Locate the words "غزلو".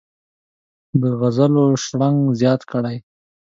1.19-1.65